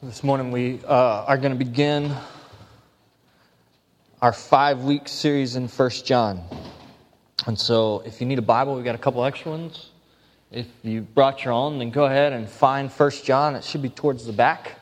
[0.00, 2.14] This morning we uh, are going to begin
[4.22, 6.40] our five week series in First John.
[7.48, 9.90] And so if you need a Bible, we've got a couple extra ones.
[10.52, 13.56] If you brought your own, then go ahead and find First John.
[13.56, 14.78] It should be towards the back.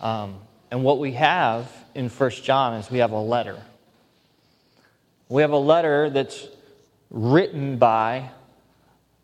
[0.00, 0.40] Um,
[0.72, 3.62] and what we have in First John is we have a letter.
[5.28, 6.48] We have a letter that's
[7.08, 8.30] written by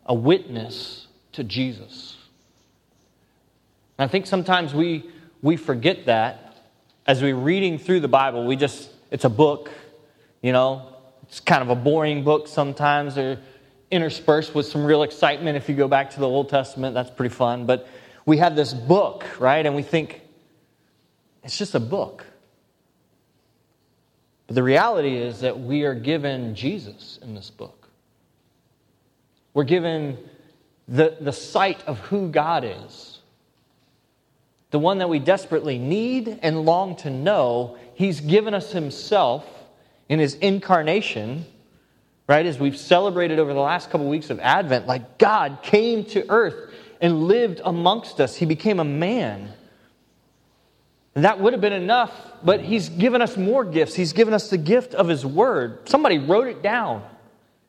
[0.05, 2.15] a witness to Jesus.
[4.03, 5.09] I think sometimes we,
[5.41, 6.57] we forget that
[7.05, 8.45] as we're reading through the Bible.
[8.45, 9.69] We just, it's a book,
[10.41, 13.15] you know, it's kind of a boring book sometimes.
[13.15, 13.39] They're
[13.89, 15.57] interspersed with some real excitement.
[15.57, 17.65] If you go back to the Old Testament, that's pretty fun.
[17.65, 17.87] But
[18.25, 19.65] we have this book, right?
[19.65, 20.21] And we think
[21.43, 22.25] it's just a book.
[24.47, 27.89] But the reality is that we are given Jesus in this book.
[29.53, 30.17] We're given
[30.87, 33.10] the, the sight of who God is
[34.71, 39.45] the one that we desperately need and long to know, He's given us Himself
[40.09, 41.45] in His incarnation,
[42.27, 42.45] right?
[42.45, 46.73] As we've celebrated over the last couple weeks of Advent, like God came to earth
[47.01, 48.35] and lived amongst us.
[48.35, 49.51] He became a man.
[51.15, 53.93] And that would have been enough, but He's given us more gifts.
[53.93, 55.89] He's given us the gift of His Word.
[55.89, 57.03] Somebody wrote it down,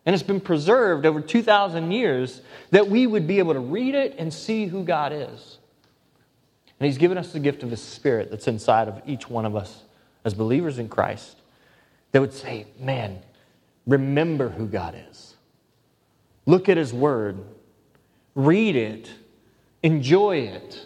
[0.07, 4.15] and it's been preserved over 2,000 years that we would be able to read it
[4.19, 5.59] and see who God is.
[6.83, 9.55] And He's given us the gift of His Spirit that's inside of each one of
[9.55, 9.85] us
[10.25, 11.37] as believers in Christ
[12.11, 13.21] that would say, man,
[13.87, 15.37] remember who God is.
[16.45, 17.39] Look at His Word,
[18.35, 19.09] read it,
[19.85, 20.85] enjoy it,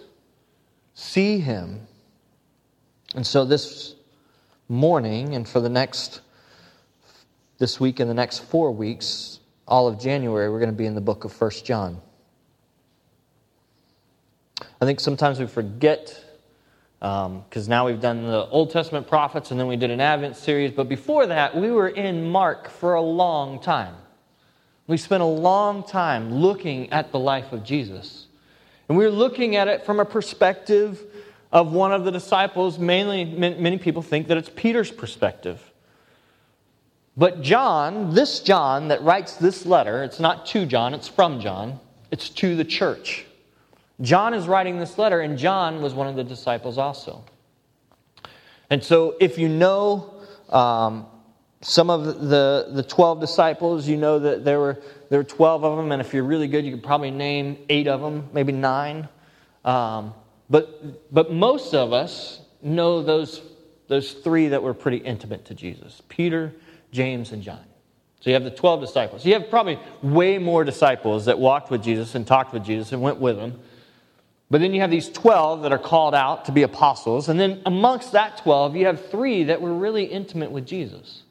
[0.93, 1.87] see Him.
[3.15, 3.95] And so this
[4.69, 6.21] morning and for the next,
[7.57, 10.95] this week and the next four weeks, all of January, we're going to be in
[10.95, 12.03] the book of First John.
[14.81, 16.23] I think sometimes we forget
[16.99, 20.37] because um, now we've done the Old Testament prophets and then we did an Advent
[20.37, 20.73] series.
[20.73, 23.95] But before that, we were in Mark for a long time.
[24.87, 28.27] We spent a long time looking at the life of Jesus.
[28.89, 31.03] And we were looking at it from a perspective
[31.53, 32.79] of one of the disciples.
[32.79, 35.61] Mainly, many people think that it's Peter's perspective.
[37.17, 41.81] But John, this John that writes this letter, it's not to John, it's from John,
[42.11, 43.26] it's to the church.
[44.01, 47.25] John is writing this letter, and John was one of the disciples also.
[48.69, 50.15] And so, if you know
[50.51, 51.07] um,
[51.63, 55.77] some of the, the 12 disciples, you know that there were, there were 12 of
[55.77, 59.09] them, and if you're really good, you could probably name eight of them, maybe nine.
[59.65, 60.13] Um,
[60.51, 63.41] but, but most of us know those,
[63.89, 66.53] those three that were pretty intimate to Jesus Peter,
[66.93, 67.65] James, and John.
[68.21, 69.25] So you have the 12 disciples.
[69.25, 73.01] You have probably way more disciples that walked with Jesus and talked with Jesus and
[73.01, 73.61] went with him
[74.49, 77.29] but then you have these 12 that are called out to be apostles.
[77.29, 81.23] And then amongst that 12, you have three that were really intimate with Jesus.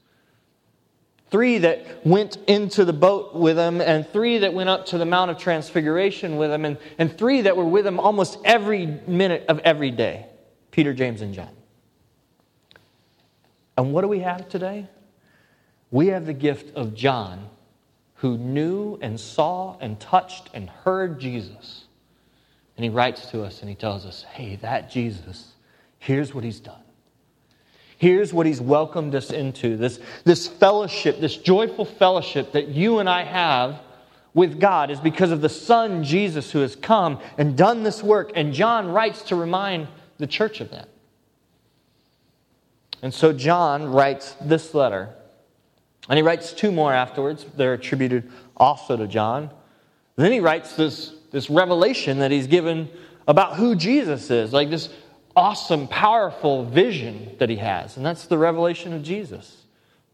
[1.32, 5.06] Three that went into the boat with him, and three that went up to the
[5.06, 9.46] Mount of Transfiguration with him, and, and three that were with him almost every minute
[9.48, 10.28] of every day
[10.72, 11.50] Peter, James, and John.
[13.78, 14.88] And what do we have today?
[15.90, 17.50] We have the gift of John,
[18.16, 21.85] who knew and saw and touched and heard Jesus
[22.78, 25.54] and he writes to us and he tells us, hey, that Jesus,
[26.00, 26.82] here's what he's done.
[27.98, 33.10] Here's what he's welcomed us into this, this fellowship, this joyful fellowship that you and
[33.10, 33.80] I have
[34.34, 38.34] with God is because of the Son, Jesus, who has come and done this work.
[38.36, 39.88] And John writes to remind
[40.18, 40.90] the church of that.
[43.02, 45.10] And so John writes this letter.
[46.10, 47.46] And he writes two more afterwards.
[47.56, 49.50] They're attributed also to John.
[50.18, 52.88] then he writes this this revelation that he's given
[53.28, 54.88] about who Jesus is, like this
[55.36, 57.98] awesome, powerful vision that he has.
[57.98, 59.64] And that's the revelation of Jesus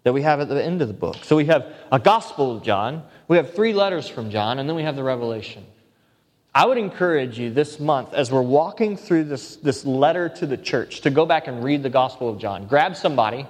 [0.02, 1.18] that we have at the end of the book.
[1.22, 4.76] So we have a Gospel of John, we have three letters from John, and then
[4.76, 5.64] we have the revelation.
[6.56, 10.58] I would encourage you this month, as we're walking through this, this letter to the
[10.58, 12.66] church, to go back and read the Gospel of John.
[12.66, 13.46] Grab somebody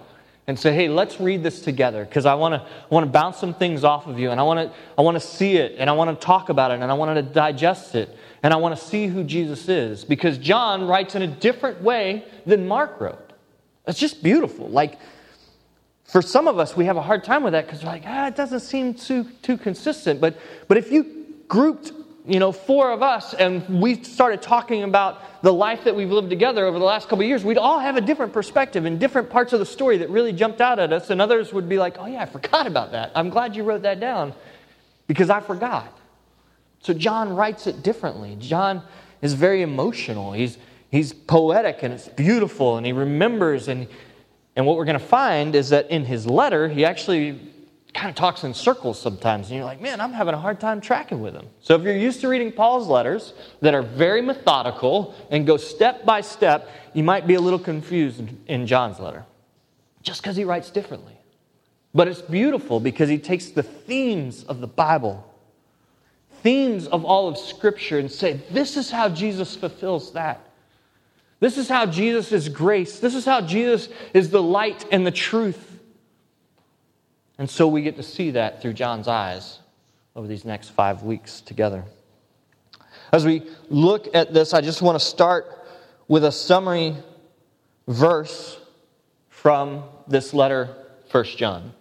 [0.48, 3.54] and say, hey, let's read this together because I want to want to bounce some
[3.54, 5.94] things off of you and I want to I want to see it and I
[5.94, 8.84] want to talk about it and I want to digest it and I want to
[8.84, 13.34] see who Jesus is because John writes in a different way than Mark wrote.
[13.88, 14.68] It's just beautiful.
[14.68, 15.00] Like
[16.06, 18.28] for some of us, we have a hard time with that because we're like, ah,
[18.28, 20.20] it doesn't seem too too consistent.
[20.20, 20.38] But
[20.68, 21.94] but if you grouped
[22.28, 26.30] you know, four of us, and we started talking about the life that we've lived
[26.30, 29.30] together over the last couple of years, we'd all have a different perspective and different
[29.30, 31.98] parts of the story that really jumped out at us, and others would be like,
[31.98, 33.12] oh, yeah, I forgot about that.
[33.16, 34.34] I'm glad you wrote that down
[35.08, 35.98] because I forgot.
[36.80, 38.36] So John writes it differently.
[38.40, 38.84] John
[39.22, 40.34] is very emotional.
[40.34, 40.58] He's,
[40.90, 43.68] he's poetic and it's beautiful and he remembers.
[43.68, 43.88] And,
[44.56, 47.51] and what we're going to find is that in his letter, he actually
[47.94, 49.48] kind of talks in circles sometimes.
[49.48, 51.48] And you're like, man, I'm having a hard time tracking with him.
[51.62, 56.06] So if you're used to reading Paul's letters that are very methodical and go step
[56.06, 59.26] by step, you might be a little confused in John's letter
[60.04, 61.18] just because he writes differently.
[61.94, 65.28] But it's beautiful because he takes the themes of the Bible,
[66.42, 70.40] themes of all of Scripture, and say, this is how Jesus fulfills that.
[71.42, 73.00] This is how Jesus is grace.
[73.00, 75.71] This is how Jesus is the light and the truth.
[77.42, 79.58] And so we get to see that through John's eyes
[80.16, 81.84] over these next five weeks together.
[83.12, 85.48] As we look at this, I just want to start
[86.08, 86.96] with a summary
[87.88, 88.60] verse
[89.30, 90.70] from this letter,
[91.10, 91.74] 1 John.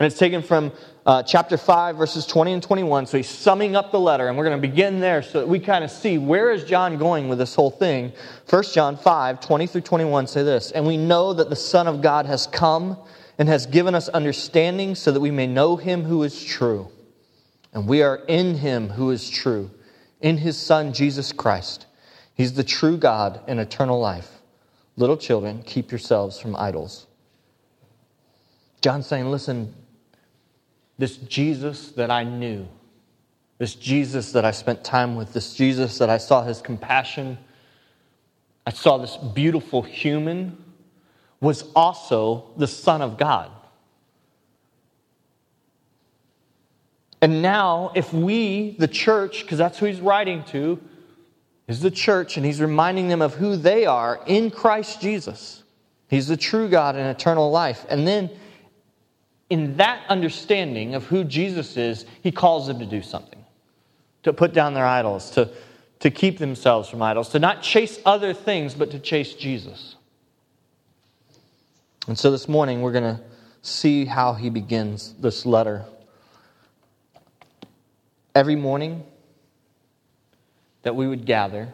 [0.00, 0.72] And it's taken from
[1.06, 3.06] uh, chapter 5, verses 20 and 21.
[3.06, 5.60] So he's summing up the letter, and we're going to begin there so that we
[5.60, 8.12] kind of see where is John going with this whole thing.
[8.50, 12.02] 1 John 5, 20 through 21 say this And we know that the Son of
[12.02, 12.98] God has come
[13.38, 16.90] and has given us understanding so that we may know him who is true.
[17.72, 19.70] And we are in him who is true,
[20.20, 21.86] in his Son, Jesus Christ.
[22.34, 24.30] He's the true God and eternal life.
[24.96, 27.06] Little children, keep yourselves from idols.
[28.80, 29.74] John's saying, listen,
[30.98, 32.66] this Jesus that I knew,
[33.58, 37.36] this Jesus that I spent time with, this Jesus that I saw his compassion,
[38.66, 40.56] I saw this beautiful human,
[41.40, 43.50] was also the Son of God.
[47.20, 50.80] And now, if we, the church, because that's who he's writing to,
[51.66, 55.62] is the church, and he's reminding them of who they are in Christ Jesus.
[56.08, 57.84] He's the true God and eternal life.
[57.88, 58.30] And then
[59.50, 63.36] in that understanding of who Jesus is, he calls them to do something
[64.22, 65.48] to put down their idols, to,
[66.00, 69.95] to keep themselves from idols, to not chase other things, but to chase Jesus.
[72.06, 73.20] And so this morning, we're going to
[73.62, 75.84] see how he begins this letter.
[78.34, 79.04] Every morning
[80.82, 81.72] that we would gather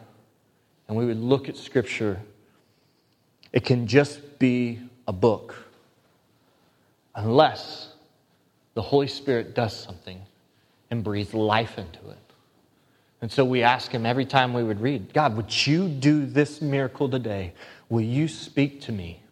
[0.87, 2.19] and we would look at Scripture,
[3.51, 5.55] it can just be a book
[7.13, 7.93] unless
[8.73, 10.19] the Holy Spirit does something
[10.89, 12.17] and breathes life into it.
[13.21, 16.59] And so we ask Him every time we would read, God, would you do this
[16.59, 17.53] miracle today?
[17.87, 19.22] Will you speak to me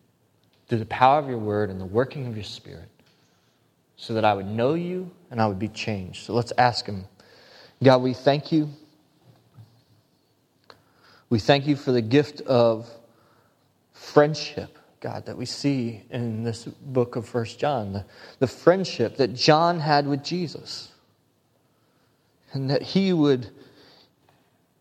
[0.72, 2.88] through the power of your word and the working of your Spirit
[3.98, 6.24] so that I would know you and I would be changed?
[6.26, 7.04] So let's ask Him.
[7.84, 8.70] God, we thank you.
[11.30, 12.90] We thank you for the gift of
[13.92, 18.06] friendship God, that we see in this book of First John, the,
[18.38, 20.92] the friendship that John had with Jesus.
[22.54, 23.50] And that he would,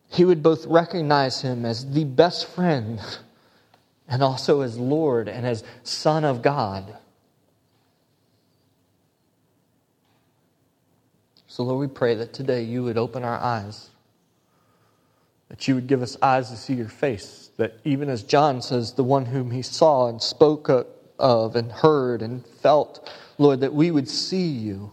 [0.08, 3.00] he would both recognize him as the best friend
[4.10, 6.96] and also as Lord and as Son of God.
[11.46, 13.88] So, Lord, we pray that today you would open our eyes,
[15.48, 18.94] that you would give us eyes to see your face that even as John says,
[18.94, 20.70] the one whom he saw and spoke
[21.18, 24.92] of and heard and felt, Lord, that we would see you.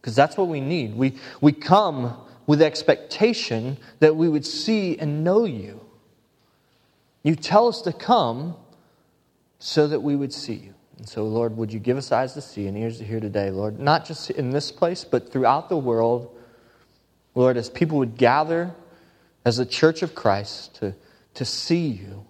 [0.00, 0.96] Because that's what we need.
[0.96, 2.16] We, we come
[2.48, 5.87] with expectation that we would see and know you.
[7.28, 8.56] You tell us to come
[9.58, 10.74] so that we would see you.
[10.96, 13.50] And so, Lord, would you give us eyes to see and ears to hear today,
[13.50, 16.34] Lord, not just in this place, but throughout the world.
[17.34, 18.74] Lord, as people would gather
[19.44, 20.94] as the church of Christ to,
[21.34, 22.24] to see you.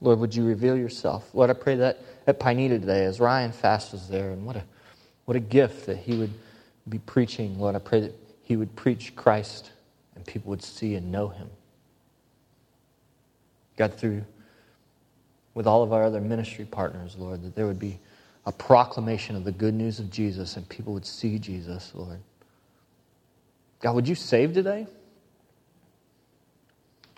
[0.00, 1.32] Lord, would you reveal yourself?
[1.32, 4.64] Lord, I pray that at Pineda today, as Ryan Fast was there, and what a,
[5.26, 6.32] what a gift that he would
[6.88, 7.60] be preaching.
[7.60, 9.70] Lord, I pray that he would preach Christ
[10.16, 11.48] and people would see and know him.
[13.78, 14.24] God, through
[15.54, 17.98] with all of our other ministry partners, Lord, that there would be
[18.44, 22.18] a proclamation of the good news of Jesus and people would see Jesus, Lord.
[23.80, 24.86] God, would you save today?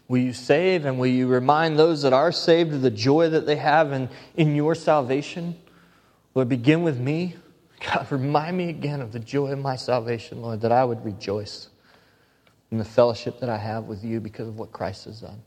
[0.07, 3.47] Will you save and will you remind those that are saved of the joy that
[3.47, 5.57] they have in, in your salvation?
[6.35, 7.37] Lord, begin with me.
[7.81, 11.69] God, remind me again of the joy of my salvation, Lord, that I would rejoice
[12.71, 15.40] in the fellowship that I have with you because of what Christ has done.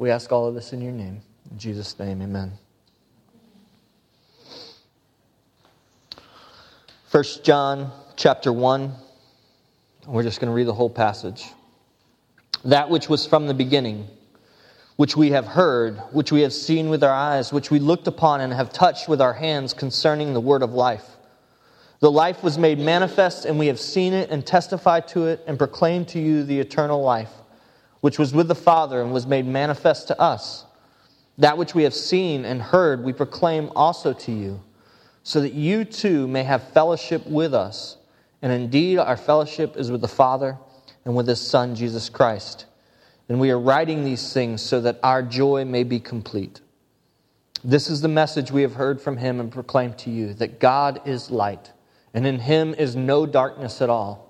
[0.00, 1.20] We ask all of this in your name.
[1.50, 2.52] In Jesus' name, amen.
[7.10, 8.94] 1 John chapter 1.
[10.06, 11.44] We're just going to read the whole passage
[12.64, 14.08] that which was from the beginning,
[14.96, 18.40] which we have heard, which we have seen with our eyes, which we looked upon
[18.40, 21.04] and have touched with our hands concerning the word of life.
[21.98, 25.58] The life was made manifest, and we have seen it and testified to it and
[25.58, 27.32] proclaimed to you the eternal life,
[28.00, 30.64] which was with the Father and was made manifest to us.
[31.38, 34.62] That which we have seen and heard, we proclaim also to you,
[35.22, 37.96] so that you too may have fellowship with us.
[38.42, 40.58] And indeed, our fellowship is with the Father
[41.04, 42.66] and with His Son, Jesus Christ.
[43.28, 46.60] And we are writing these things so that our joy may be complete.
[47.62, 51.02] This is the message we have heard from Him and proclaimed to you that God
[51.06, 51.70] is light,
[52.14, 54.29] and in Him is no darkness at all.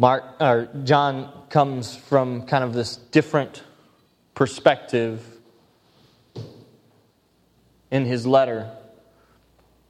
[0.00, 3.64] Mark or John comes from kind of this different
[4.36, 5.26] perspective
[7.90, 8.70] in his letter.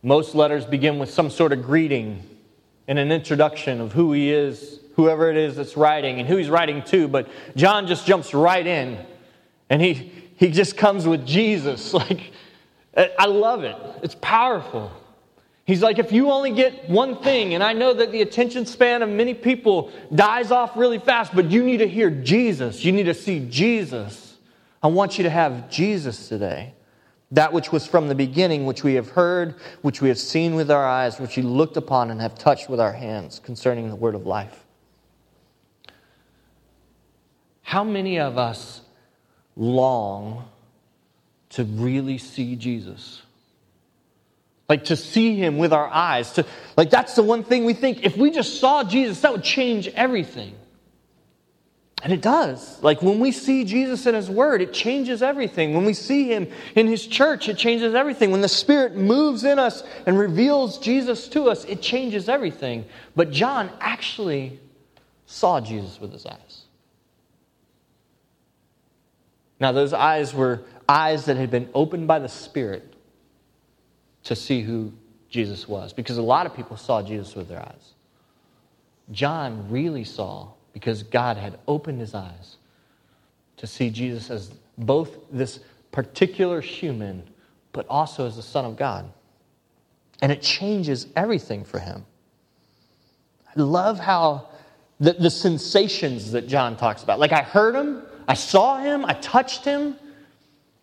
[0.03, 2.23] Most letters begin with some sort of greeting
[2.89, 6.49] and an introduction of who he is, whoever it is that's writing, and who he's
[6.49, 7.07] writing to.
[7.07, 9.05] But John just jumps right in
[9.69, 11.95] and he, he just comes with Jesus.
[11.99, 12.33] Like,
[12.97, 14.91] I love it, it's powerful.
[15.69, 19.03] He's like, if you only get one thing, and I know that the attention span
[19.03, 22.87] of many people dies off really fast, but you need to hear Jesus.
[22.87, 24.39] You need to see Jesus.
[24.83, 26.73] I want you to have Jesus today.
[27.33, 30.71] That which was from the beginning, which we have heard, which we have seen with
[30.71, 34.15] our eyes, which we looked upon and have touched with our hands concerning the word
[34.15, 34.65] of life.
[37.61, 38.81] How many of us
[39.55, 40.49] long
[41.51, 43.21] to really see Jesus?
[44.69, 46.33] Like to see him with our eyes.
[46.33, 46.47] To,
[46.77, 49.89] like that's the one thing we think if we just saw Jesus, that would change
[49.89, 50.55] everything.
[52.03, 52.81] And it does.
[52.83, 55.75] Like when we see Jesus in His Word, it changes everything.
[55.75, 58.31] When we see Him in His church, it changes everything.
[58.31, 62.85] When the Spirit moves in us and reveals Jesus to us, it changes everything.
[63.17, 64.61] But John actually
[65.27, 66.63] saw Jesus with his eyes.
[69.61, 72.95] Now, those eyes were eyes that had been opened by the Spirit
[74.29, 74.93] to see who
[75.31, 77.95] Jesus was because a lot of people saw Jesus with their eyes.
[79.11, 82.57] John really saw because God had opened his eyes
[83.57, 85.61] to see Jesus as both this
[85.93, 87.27] particular human,
[87.73, 89.11] but also as the Son of God.
[90.21, 92.05] And it changes everything for him.
[93.57, 94.51] I love how
[95.01, 97.19] the, the sensations that John talks about.
[97.19, 99.97] Like, I heard him, I saw him, I touched him,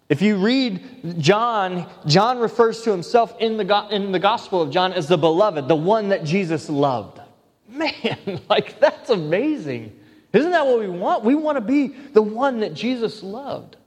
[0.08, 4.94] if you read John, John refers to himself in the, in the Gospel of John
[4.94, 7.20] as the beloved, the one that Jesus loved.
[7.68, 10.00] Man, like that's amazing.
[10.32, 11.24] Isn't that what we want?
[11.24, 13.78] We want to be the one that Jesus loved.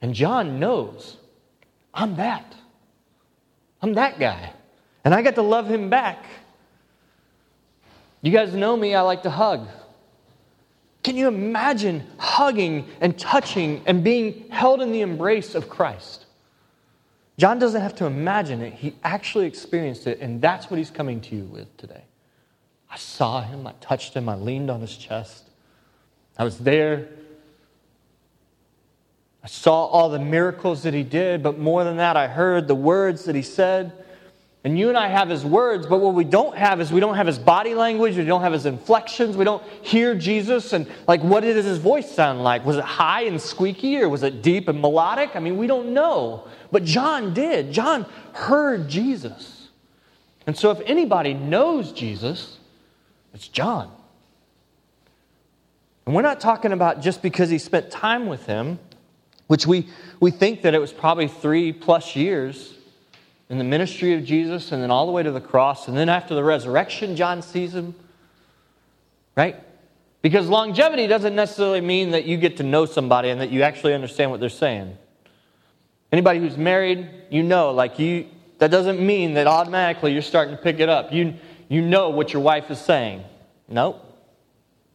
[0.00, 1.16] And John knows
[1.92, 2.54] I'm that.
[3.82, 4.52] I'm that guy.
[5.04, 6.24] And I got to love him back.
[8.22, 9.68] You guys know me, I like to hug.
[11.04, 16.24] Can you imagine hugging and touching and being held in the embrace of Christ?
[17.36, 21.20] John doesn't have to imagine it, he actually experienced it, and that's what he's coming
[21.20, 22.04] to you with today.
[22.90, 25.50] I saw him, I touched him, I leaned on his chest.
[26.38, 27.08] I was there.
[29.42, 32.74] I saw all the miracles that he did, but more than that, I heard the
[32.74, 34.03] words that he said.
[34.64, 37.16] And you and I have his words, but what we don't have is we don't
[37.16, 40.72] have his body language, we don't have his inflections, we don't hear Jesus.
[40.72, 42.64] And like, what did his voice sound like?
[42.64, 45.36] Was it high and squeaky or was it deep and melodic?
[45.36, 46.48] I mean, we don't know.
[46.72, 47.72] But John did.
[47.72, 49.68] John heard Jesus.
[50.46, 52.58] And so if anybody knows Jesus,
[53.34, 53.92] it's John.
[56.06, 58.78] And we're not talking about just because he spent time with him,
[59.46, 59.88] which we,
[60.20, 62.73] we think that it was probably three plus years
[63.48, 65.88] in the ministry of Jesus and then all the way to the cross.
[65.88, 67.94] And then after the resurrection, John sees him.
[69.36, 69.56] Right?
[70.22, 73.94] Because longevity doesn't necessarily mean that you get to know somebody and that you actually
[73.94, 74.96] understand what they're saying.
[76.10, 78.26] Anybody who's married, you know, like you,
[78.58, 81.12] that doesn't mean that automatically you're starting to pick it up.
[81.12, 81.34] You,
[81.68, 83.24] you know what your wife is saying.
[83.68, 84.00] Nope.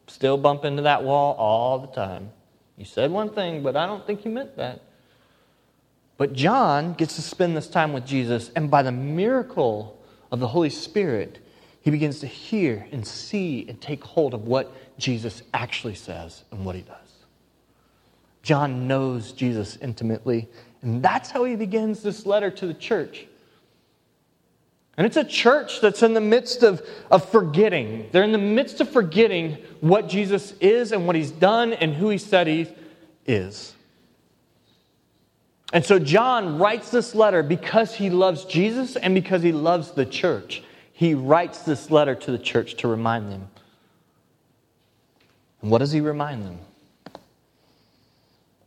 [0.08, 2.32] Still bump into that wall all the time.
[2.77, 4.82] You said one thing, but I don't think you meant that.
[6.19, 9.97] But John gets to spend this time with Jesus, and by the miracle
[10.33, 11.39] of the Holy Spirit,
[11.79, 16.65] he begins to hear and see and take hold of what Jesus actually says and
[16.65, 16.97] what he does.
[18.43, 20.49] John knows Jesus intimately,
[20.81, 23.25] and that's how he begins this letter to the church.
[24.97, 28.09] And it's a church that's in the midst of, of forgetting.
[28.11, 32.09] They're in the midst of forgetting what Jesus is and what he's done and who
[32.09, 32.67] he said he
[33.25, 33.73] is.
[35.71, 40.05] And so John writes this letter because he loves Jesus and because he loves the
[40.05, 40.63] church.
[40.93, 43.47] He writes this letter to the church to remind them.
[45.61, 46.59] And what does he remind them?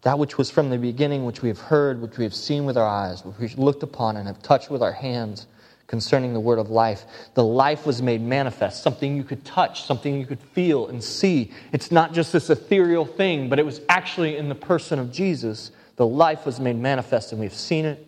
[0.02, 2.76] That which was from the beginning, which we have heard, which we have seen with
[2.76, 5.46] our eyes, which we looked upon and have touched with our hands
[5.86, 7.04] concerning the word of life.
[7.34, 11.52] The life was made manifest, something you could touch, something you could feel and see.
[11.72, 15.70] It's not just this ethereal thing, but it was actually in the person of Jesus.
[16.02, 18.04] The life was made manifest, and we've seen it,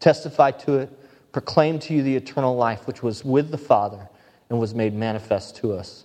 [0.00, 0.90] testified to it,
[1.30, 4.08] proclaimed to you the eternal life which was with the Father
[4.50, 6.04] and was made manifest to us.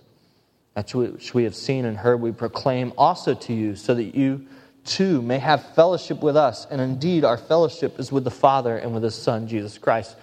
[0.74, 4.46] That which we have seen and heard, we proclaim also to you, so that you
[4.84, 6.68] too may have fellowship with us.
[6.70, 10.14] And indeed, our fellowship is with the Father and with His Son, Jesus Christ.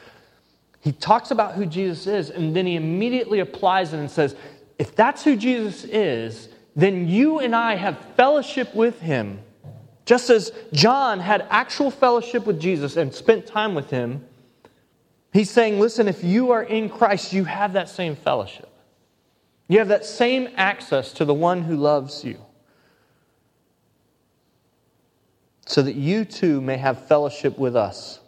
[0.80, 4.34] He talks about who Jesus is, and then he immediately applies it and says,
[4.80, 9.41] if that's who Jesus is, then you and I have fellowship with him.
[10.12, 14.25] Just as John had actual fellowship with Jesus and spent time with him,
[15.32, 18.68] he's saying, listen, if you are in Christ, you have that same fellowship.
[19.70, 22.38] You have that same access to the one who loves you.
[25.65, 28.20] So that you too may have fellowship with us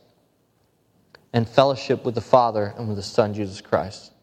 [1.34, 4.14] and fellowship with the Father and with the Son, Jesus Christ.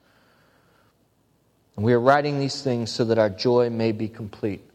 [1.77, 4.70] And we are writing these things so that our joy may be complete.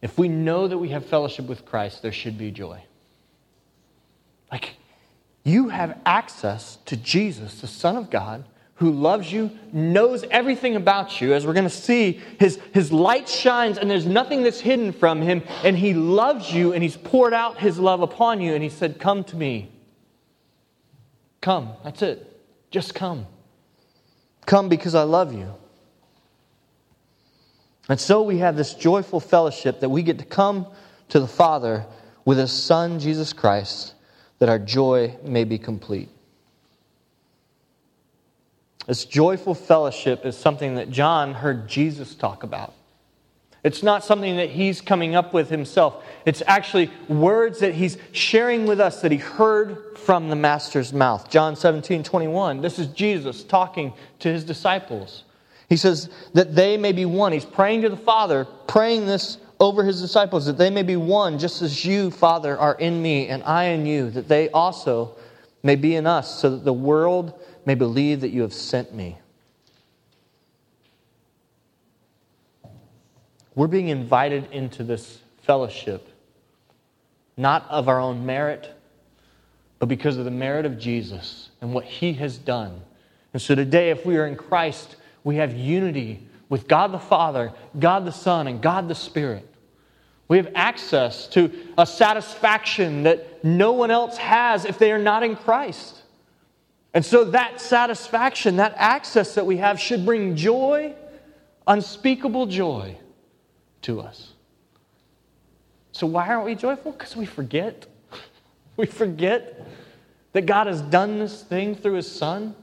[0.00, 2.80] If we know that we have fellowship with Christ, there should be joy.
[4.52, 4.76] Like,
[5.44, 8.44] you have access to Jesus, the Son of God,
[8.76, 11.34] who loves you, knows everything about you.
[11.34, 15.20] As we're going to see, his, his light shines and there's nothing that's hidden from
[15.20, 15.42] him.
[15.64, 18.54] And he loves you and he's poured out his love upon you.
[18.54, 19.72] And he said, Come to me.
[21.40, 21.72] Come.
[21.82, 22.40] That's it.
[22.70, 23.26] Just come.
[24.46, 25.54] Come because I love you.
[27.88, 30.66] And so we have this joyful fellowship that we get to come
[31.08, 31.86] to the Father
[32.24, 33.94] with His Son, Jesus Christ,
[34.38, 36.10] that our joy may be complete.
[38.86, 42.74] This joyful fellowship is something that John heard Jesus talk about.
[43.64, 46.02] It's not something that he's coming up with himself.
[46.24, 51.28] It's actually words that he's sharing with us that he heard from the Master's mouth.
[51.28, 52.60] John 17, 21.
[52.62, 55.24] This is Jesus talking to his disciples.
[55.68, 57.32] He says that they may be one.
[57.32, 61.38] He's praying to the Father, praying this over his disciples, that they may be one,
[61.38, 65.16] just as you, Father, are in me and I in you, that they also
[65.62, 69.18] may be in us, so that the world may believe that you have sent me.
[73.54, 76.08] We're being invited into this fellowship,
[77.36, 78.72] not of our own merit,
[79.80, 82.80] but because of the merit of Jesus and what he has done.
[83.32, 87.52] And so today, if we are in Christ, we have unity with God the Father,
[87.78, 89.46] God the Son, and God the Spirit.
[90.28, 95.22] We have access to a satisfaction that no one else has if they are not
[95.22, 96.02] in Christ.
[96.94, 100.94] And so that satisfaction, that access that we have, should bring joy,
[101.66, 102.96] unspeakable joy
[103.82, 104.32] to us.
[105.92, 106.92] So, why aren't we joyful?
[106.92, 107.86] Because we forget.
[108.76, 109.66] We forget
[110.34, 112.54] that God has done this thing through His Son.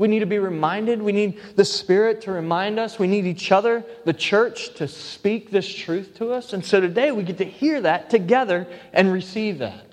[0.00, 1.02] We need to be reminded.
[1.02, 2.98] We need the Spirit to remind us.
[2.98, 6.54] We need each other, the church, to speak this truth to us.
[6.54, 9.84] And so today we get to hear that together and receive that.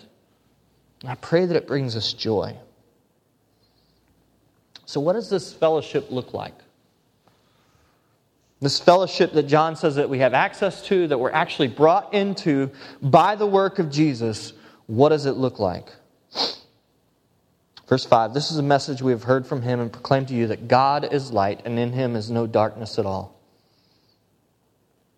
[1.06, 2.56] I pray that it brings us joy.
[4.86, 6.56] So, what does this fellowship look like?
[8.62, 12.72] This fellowship that John says that we have access to, that we're actually brought into
[13.02, 14.54] by the work of Jesus,
[14.86, 15.90] what does it look like?
[17.88, 20.48] Verse 5 This is a message we have heard from him and proclaimed to you
[20.48, 23.36] that God is light, and in him is no darkness at all.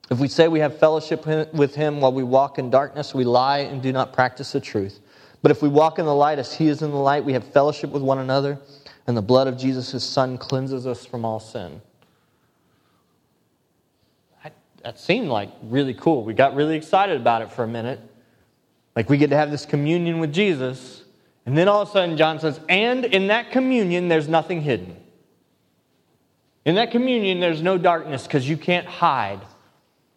[0.10, 3.60] If we say we have fellowship with him while we walk in darkness, we lie
[3.60, 4.99] and do not practice the truth.
[5.41, 7.43] But if we walk in the light as he is in the light, we have
[7.43, 8.60] fellowship with one another,
[9.05, 11.82] and the blood of Jesus, his son, cleanses us from all sin
[14.84, 16.23] that seemed like really cool.
[16.23, 17.99] We got really excited about it for a minute.
[18.95, 21.03] Like we get to have this communion with Jesus.
[21.45, 24.95] And then all of a sudden, John says, and in that communion, there's nothing hidden.
[26.65, 29.41] In that communion, there's no darkness because you can't hide.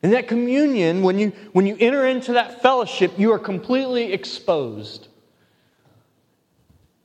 [0.03, 5.09] In that communion, when you, when you enter into that fellowship, you are completely exposed.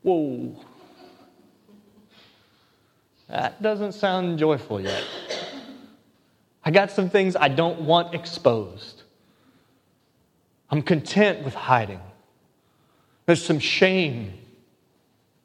[0.01, 0.55] Whoa.
[3.29, 5.03] That doesn't sound joyful yet.
[6.63, 9.03] I got some things I don't want exposed.
[10.69, 12.01] I'm content with hiding.
[13.27, 14.33] There's some shame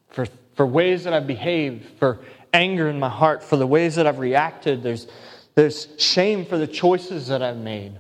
[0.09, 2.21] for, for ways that I've behaved, for
[2.53, 4.83] anger in my heart, for the ways that I've reacted.
[4.83, 5.09] There's,
[5.57, 7.93] there's shame for the choices that I've made.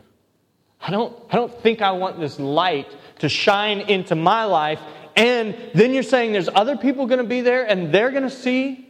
[0.80, 4.80] I don't, I don't think I want this light to shine into my life.
[5.16, 8.30] And then you're saying there's other people going to be there and they're going to
[8.30, 8.88] see.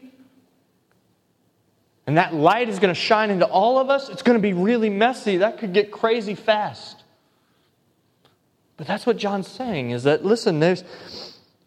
[2.07, 4.11] And that light is going to shine into all of us.
[4.11, 5.38] It's going to be really messy.
[5.38, 7.02] That could get crazy fast.
[8.77, 10.85] But that's what John's saying is that, listen, there's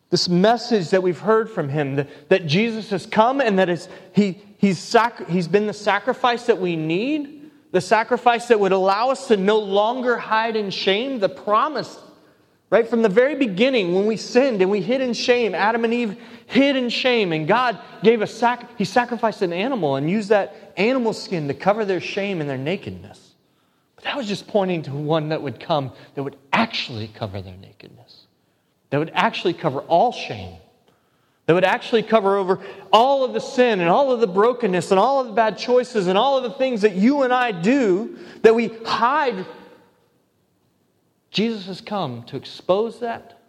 [0.09, 4.41] this message that we've heard from him that, that Jesus has come and that he,
[4.57, 9.27] he's, sac- he's been the sacrifice that we need, the sacrifice that would allow us
[9.27, 11.99] to no longer hide in shame, the promise.
[12.69, 15.93] Right from the very beginning, when we sinned and we hid in shame, Adam and
[15.93, 20.29] Eve hid in shame, and God gave a sac- He sacrificed an animal and used
[20.29, 23.24] that animal skin to cover their shame and their nakedness.
[24.05, 28.27] That was just pointing to one that would come that would actually cover their nakedness,
[28.91, 30.57] that would actually cover all shame,
[31.47, 32.63] that would actually cover over
[32.93, 36.07] all of the sin and all of the brokenness and all of the bad choices
[36.07, 39.45] and all of the things that you and I do that we hide.
[41.31, 43.41] Jesus has come to expose that,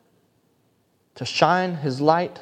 [1.17, 2.41] to shine his light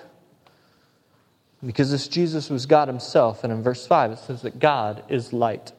[1.66, 3.42] because this Jesus was God himself.
[3.42, 5.72] And in verse 5, it says that God is light,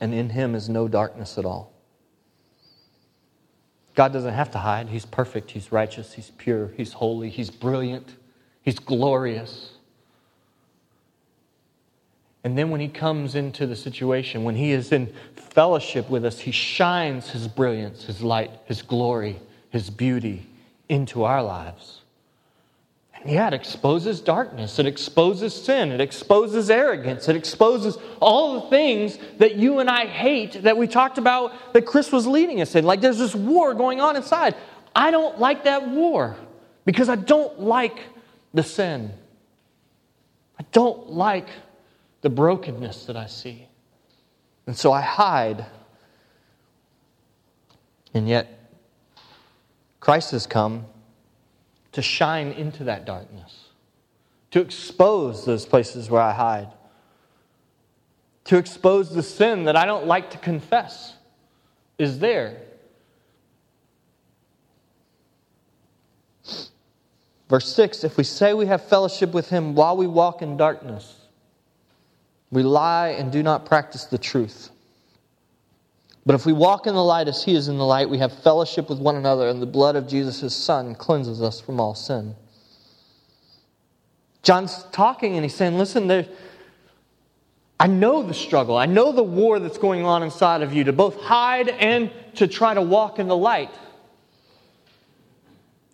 [0.00, 1.72] and in him is no darkness at all.
[3.94, 4.88] God doesn't have to hide.
[4.88, 8.16] He's perfect, he's righteous, he's pure, he's holy, he's brilliant,
[8.62, 9.72] he's glorious.
[12.44, 16.40] And then when he comes into the situation, when he is in fellowship with us,
[16.40, 19.38] he shines his brilliance, his light, his glory,
[19.70, 20.46] his beauty
[20.88, 22.01] into our lives.
[23.24, 24.78] Yeah, it exposes darkness.
[24.78, 25.92] It exposes sin.
[25.92, 27.28] It exposes arrogance.
[27.28, 31.82] It exposes all the things that you and I hate that we talked about that
[31.82, 32.84] Chris was leading us in.
[32.84, 34.56] Like there's this war going on inside.
[34.94, 36.36] I don't like that war
[36.84, 38.00] because I don't like
[38.52, 39.12] the sin.
[40.58, 41.48] I don't like
[42.22, 43.68] the brokenness that I see.
[44.66, 45.66] And so I hide.
[48.14, 48.58] And yet,
[50.00, 50.86] Christ has come
[51.92, 53.68] to shine into that darkness,
[54.50, 56.68] to expose those places where I hide,
[58.44, 61.14] to expose the sin that I don't like to confess
[61.98, 62.60] is there.
[67.48, 71.14] Verse 6 If we say we have fellowship with him while we walk in darkness,
[72.50, 74.71] we lie and do not practice the truth.
[76.24, 78.32] But if we walk in the light as he is in the light, we have
[78.42, 81.94] fellowship with one another, and the blood of Jesus, his son, cleanses us from all
[81.94, 82.36] sin.
[84.42, 86.26] John's talking and he's saying, Listen, there,
[87.78, 88.76] I know the struggle.
[88.76, 92.46] I know the war that's going on inside of you to both hide and to
[92.46, 93.70] try to walk in the light.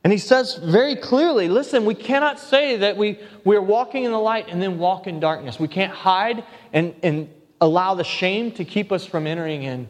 [0.04, 4.20] And he says very clearly listen, we cannot say that we, we're walking in the
[4.20, 5.58] light and then walk in darkness.
[5.58, 7.28] We can't hide and, and
[7.60, 9.88] allow the shame to keep us from entering in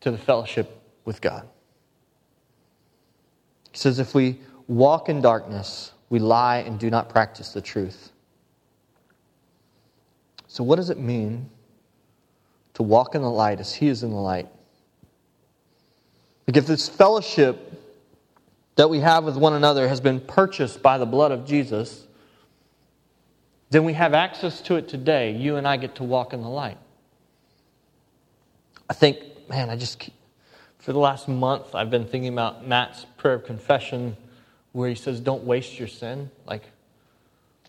[0.00, 1.48] to the fellowship with God.
[3.72, 8.10] He says, if we walk in darkness, we lie and do not practice the truth.
[10.48, 11.48] So, what does it mean
[12.74, 14.48] to walk in the light as He is in the light?
[16.48, 17.80] Like, if this fellowship
[18.74, 22.06] that we have with one another has been purchased by the blood of Jesus,
[23.70, 25.30] then we have access to it today.
[25.30, 26.78] You and I get to walk in the light.
[28.88, 29.18] I think
[29.50, 30.08] man, I just,
[30.78, 34.16] for the last month, I've been thinking about Matt's prayer of confession
[34.72, 36.30] where he says, don't waste your sin.
[36.46, 36.62] Like,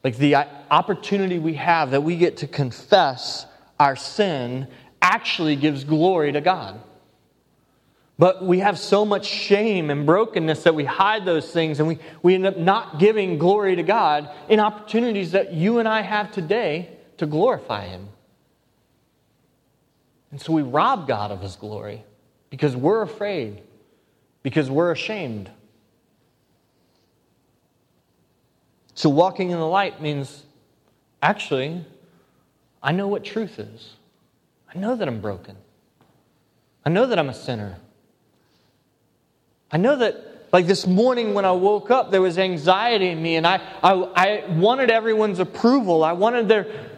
[0.04, 0.36] like the
[0.70, 3.48] opportunity we have that we get to confess
[3.80, 4.68] our sin
[5.02, 6.80] actually gives glory to God.
[8.20, 11.98] But we have so much shame and brokenness that we hide those things and we,
[12.22, 16.32] we end up not giving glory to God in opportunities that you and I have
[16.32, 18.10] today to glorify Him.
[20.32, 22.04] And so we rob God of his glory
[22.50, 23.62] because we're afraid,
[24.44, 25.50] because we're ashamed.
[28.96, 30.44] So walking in the light means
[31.22, 31.86] actually,
[32.82, 33.96] I know what truth is.
[34.74, 35.56] I know that I'm broken.
[36.86, 37.78] I know that I'm a sinner.
[39.72, 43.36] I know that, like this morning when I woke up, there was anxiety in me,
[43.36, 46.04] and I, I, I wanted everyone's approval.
[46.04, 46.91] I wanted their,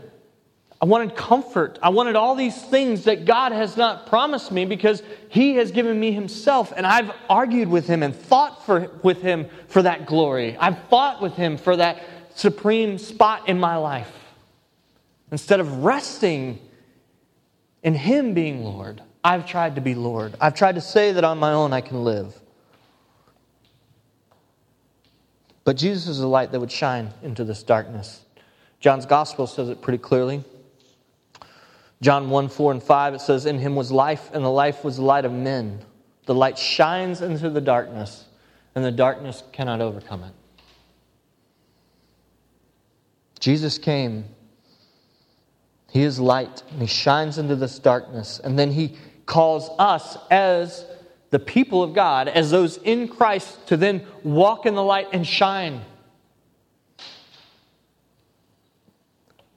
[0.84, 1.80] I wanted comfort.
[1.82, 5.98] I wanted all these things that God has not promised me because He has given
[5.98, 6.74] me Himself.
[6.76, 10.58] And I've argued with Him and fought for, with Him for that glory.
[10.58, 12.04] I've fought with Him for that
[12.36, 14.12] supreme spot in my life.
[15.32, 16.60] Instead of resting
[17.82, 20.36] in Him being Lord, I've tried to be Lord.
[20.41, 22.38] I've tried to say that on my own I can live.
[25.63, 28.19] But Jesus is the light that would shine into this darkness.
[28.82, 30.43] John's gospel says it pretty clearly.
[32.04, 34.98] John 1 4 and 5, it says, In him was life, and the life was
[34.98, 35.80] the light of men.
[36.26, 38.26] The light shines into the darkness,
[38.76, 40.34] and the darkness cannot overcome it.
[43.39, 44.26] Jesus came.
[45.92, 48.42] He is light, and he shines into this darkness.
[48.44, 50.86] And then he calls us as
[51.30, 55.26] the people of God, as those in Christ, to then walk in the light and
[55.26, 55.82] shine.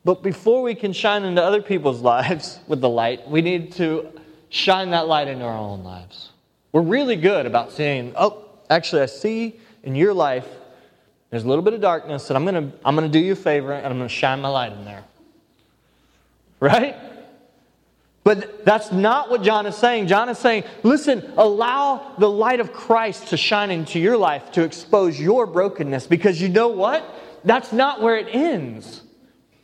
[0.06, 4.12] But before we can shine into other people's lives with the light, we need to
[4.50, 6.30] shine that light into our own lives.
[6.70, 10.46] We're really good about saying, oh, actually, I see in your life
[11.30, 13.32] there's a little bit of darkness, and I'm going to I'm going to do you
[13.32, 15.02] a favor, and I'm going to shine my light in there.
[16.60, 16.94] Right?
[18.22, 20.06] But that's not what John is saying.
[20.06, 24.62] John is saying, listen, allow the light of Christ to shine into your life to
[24.62, 27.04] expose your brokenness because you know what?
[27.42, 29.02] That's not where it ends.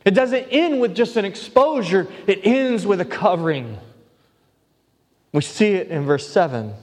[0.05, 3.77] It doesn't end with just an exposure, it ends with a covering.
[5.31, 6.73] We see it in verse 7.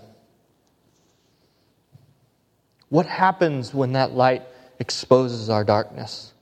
[2.88, 4.42] What happens when that light
[4.80, 6.32] exposes our darkness?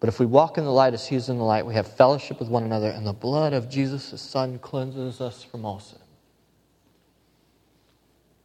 [0.00, 1.86] But if we walk in the light as He is in the light, we have
[1.86, 5.80] fellowship with one another, and the blood of Jesus, His Son, cleanses us from all
[5.80, 5.98] sin.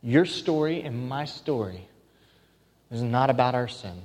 [0.02, 1.88] Your story and my story
[2.90, 4.02] is not about our sin.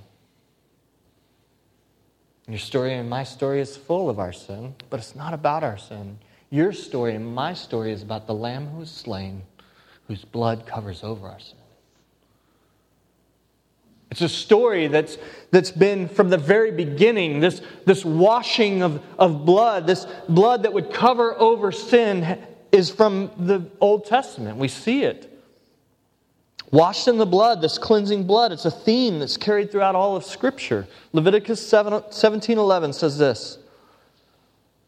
[2.48, 5.76] Your story and my story is full of our sin, but it's not about our
[5.76, 6.18] sin.
[6.50, 9.42] Your story and my story is about the Lamb who was slain,
[10.06, 11.56] whose blood covers over our sin.
[14.12, 15.18] It's a story that's,
[15.50, 20.72] that's been from the very beginning, this, this washing of, of blood, this blood that
[20.72, 22.38] would cover over sin
[22.70, 24.56] is from the Old Testament.
[24.56, 25.35] We see it.
[26.72, 30.24] Washed in the blood, this cleansing blood, it's a theme that's carried throughout all of
[30.24, 30.86] Scripture.
[31.12, 33.58] Leviticus 7, 17 11 says this.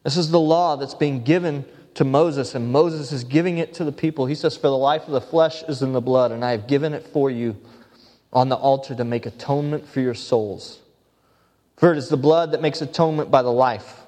[0.03, 1.65] This is the law that's being given
[1.95, 4.27] to Moses, and Moses is giving it to the people.
[4.27, 6.67] He says, For the life of the flesh is in the blood, and I have
[6.67, 7.57] given it for you
[8.33, 10.81] on the altar to make atonement for your souls.
[11.77, 14.03] For it is the blood that makes atonement by the life.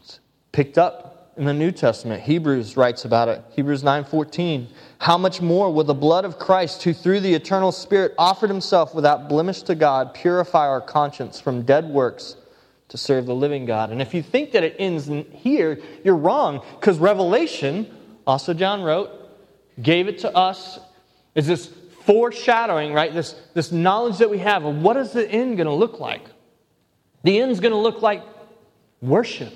[0.00, 0.20] It's
[0.52, 2.22] picked up in the New Testament.
[2.22, 3.42] Hebrews writes about it.
[3.50, 4.68] Hebrews 9:14.
[4.98, 8.94] How much more will the blood of Christ, who through the eternal Spirit offered himself
[8.94, 12.36] without blemish to God, purify our conscience from dead works
[12.88, 13.90] to serve the living God?
[13.90, 17.86] And if you think that it ends here, you're wrong, because Revelation,
[18.26, 19.10] also John wrote,
[19.80, 20.78] gave it to us
[21.34, 21.70] is this
[22.04, 23.12] foreshadowing, right?
[23.12, 26.22] This, this knowledge that we have of what is the end going to look like.
[27.22, 28.22] The end's going to look like
[29.00, 29.54] worship.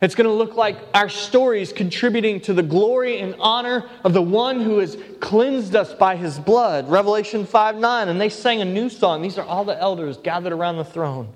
[0.00, 4.22] It's going to look like our stories contributing to the glory and honor of the
[4.22, 6.88] one who has cleansed us by his blood.
[6.88, 8.08] Revelation 5 9.
[8.08, 9.20] And they sang a new song.
[9.20, 11.34] These are all the elders gathered around the throne.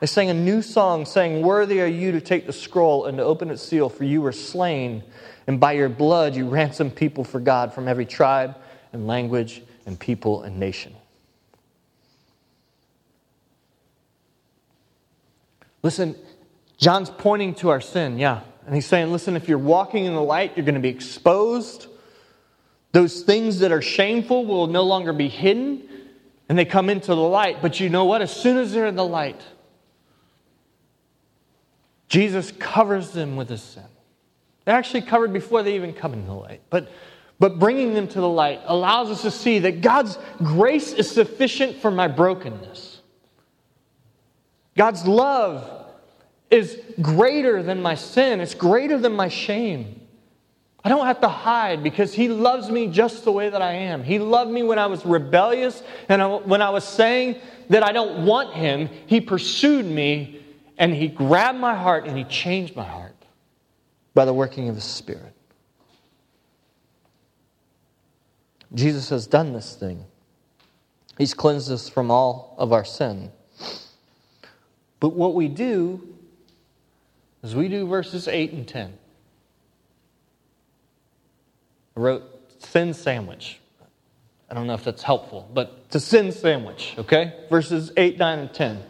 [0.00, 3.24] They sang a new song saying, Worthy are you to take the scroll and to
[3.24, 5.02] open its seal, for you were slain,
[5.46, 8.56] and by your blood you ransomed people for God from every tribe
[8.94, 10.94] and language and people and nation.
[15.82, 16.16] Listen,
[16.78, 18.40] John's pointing to our sin, yeah.
[18.66, 21.86] And he's saying, listen, if you're walking in the light, you're going to be exposed.
[22.92, 25.82] Those things that are shameful will no longer be hidden,
[26.48, 27.60] and they come into the light.
[27.60, 28.22] But you know what?
[28.22, 29.40] As soon as they're in the light,
[32.08, 33.84] Jesus covers them with his sin.
[34.64, 36.62] They're actually covered before they even come into the light.
[36.70, 36.90] But
[37.38, 41.76] but bringing them to the light allows us to see that God's grace is sufficient
[41.76, 43.00] for my brokenness.
[44.76, 45.83] God's love
[46.54, 50.00] is greater than my sin, it's greater than my shame.
[50.84, 54.04] I don't have to hide because He loves me just the way that I am.
[54.04, 57.40] He loved me when I was rebellious and when I was saying
[57.70, 58.88] that I don't want Him.
[59.06, 60.44] He pursued me
[60.78, 63.16] and He grabbed my heart and He changed my heart
[64.12, 65.32] by the working of His Spirit.
[68.74, 70.04] Jesus has done this thing.
[71.16, 73.30] He's cleansed us from all of our sin.
[75.00, 76.13] But what we do
[77.44, 78.94] is we do verses 8 and 10.
[81.96, 82.24] I wrote
[82.58, 83.60] sin sandwich.
[84.50, 87.34] I don't know if that's helpful, but it's a sin sandwich, okay?
[87.50, 88.82] Verses 8, 9, and 10.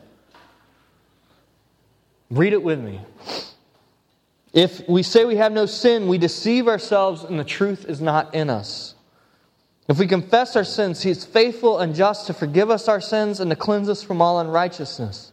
[2.31, 3.01] Read it with me.
[4.53, 8.35] If we say we have no sin, we deceive ourselves and the truth is not
[8.35, 8.95] in us.
[9.89, 13.41] If we confess our sins, He is faithful and just to forgive us our sins
[13.41, 15.33] and to cleanse us from all unrighteousness.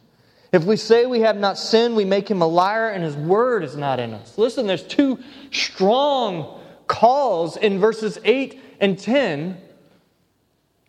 [0.52, 3.64] If we say we have not sinned, we make Him a liar and His word
[3.64, 4.36] is not in us.
[4.36, 5.18] Listen, there's two
[5.50, 9.56] strong calls in verses 8 and 10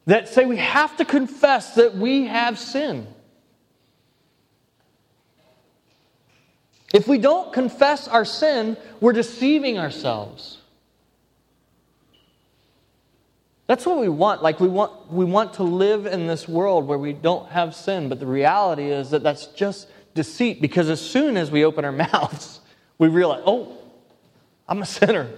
[0.06, 3.08] that say we have to confess that we have sin.
[6.94, 10.60] If we don't confess our sin, we're deceiving ourselves.
[13.68, 14.44] That's what we want.
[14.44, 18.10] Like we want we want to live in this world where we don't have sin,
[18.10, 21.92] but the reality is that that's just deceit because as soon as we open our
[22.14, 22.60] mouths,
[22.98, 23.78] we realize, "Oh,
[24.68, 25.30] I'm a sinner."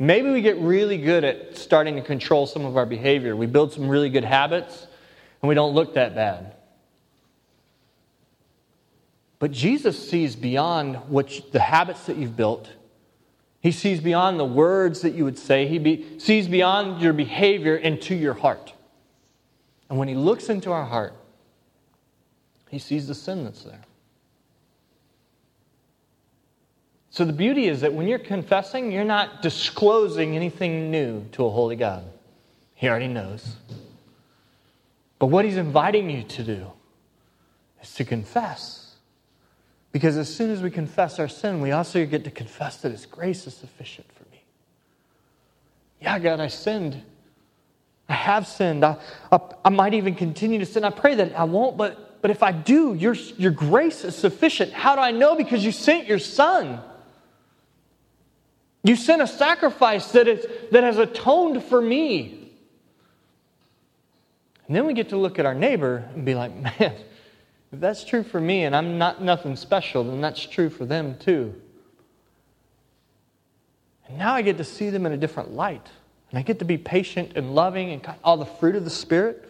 [0.00, 3.34] Maybe we get really good at starting to control some of our behavior.
[3.34, 4.86] We build some really good habits
[5.42, 6.54] and we don't look that bad.
[9.40, 12.68] But Jesus sees beyond what you, the habits that you've built.
[13.60, 15.66] He sees beyond the words that you would say.
[15.66, 18.72] He be, sees beyond your behavior into your heart.
[19.88, 21.14] And when he looks into our heart,
[22.70, 23.80] he sees the sin that's there.
[27.10, 31.50] So the beauty is that when you're confessing, you're not disclosing anything new to a
[31.50, 32.04] holy God.
[32.74, 33.56] He already knows.
[35.18, 36.70] But what he's inviting you to do
[37.82, 38.77] is to confess
[39.98, 43.04] because as soon as we confess our sin, we also get to confess that His
[43.04, 44.44] grace is sufficient for me.
[46.00, 47.02] Yeah, God, I sinned.
[48.08, 48.84] I have sinned.
[48.84, 48.98] I,
[49.32, 50.84] I, I, might even continue to sin.
[50.84, 54.72] I pray that I won't, but, but if I do, your, your grace is sufficient.
[54.72, 55.34] How do I know?
[55.34, 56.80] Because you sent your Son.
[58.84, 62.52] You sent a sacrifice that, is, that has atoned for me.
[64.68, 66.94] And then we get to look at our neighbor and be like, man,
[67.72, 71.18] if that's true for me and I'm not nothing special, then that's true for them
[71.18, 71.54] too.
[74.08, 75.86] And now I get to see them in a different light.
[76.30, 79.48] And I get to be patient and loving and all the fruit of the Spirit.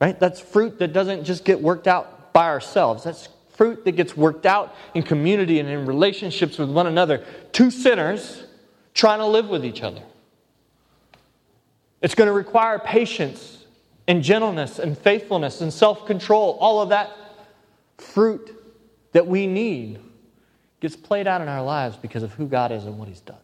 [0.00, 0.18] Right?
[0.18, 3.02] That's fruit that doesn't just get worked out by ourselves.
[3.02, 7.24] That's fruit that gets worked out in community and in relationships with one another.
[7.50, 8.44] Two sinners
[8.94, 10.02] trying to live with each other.
[12.00, 13.57] It's going to require patience
[14.08, 17.12] and gentleness and faithfulness and self control, all of that
[17.98, 18.50] fruit
[19.12, 20.00] that we need
[20.80, 23.36] gets played out in our lives because of who God is and what He's done.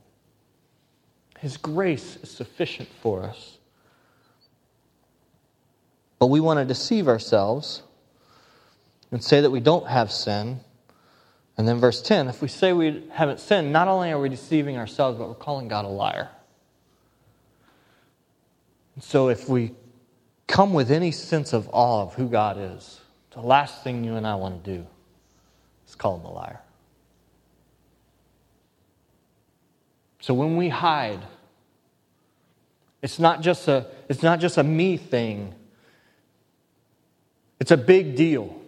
[1.38, 3.58] His grace is sufficient for us.
[6.18, 7.82] But we want to deceive ourselves
[9.10, 10.60] and say that we don't have sin.
[11.58, 14.78] And then, verse 10 if we say we haven't sinned, not only are we deceiving
[14.78, 16.30] ourselves, but we're calling God a liar.
[18.94, 19.72] And so, if we
[20.46, 23.00] come with any sense of awe of who God is,
[23.32, 24.86] the last thing you and I want to do
[25.86, 26.60] is call him a liar.
[30.20, 31.20] So when we hide,
[33.02, 35.54] it's not just a, it's not just a me thing.
[37.60, 38.58] It's a big deal.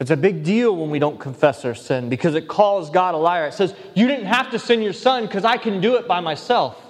[0.00, 3.18] It's a big deal when we don't confess our sin because it calls God a
[3.18, 3.46] liar.
[3.46, 6.20] It says, You didn't have to sin your son because I can do it by
[6.20, 6.82] myself.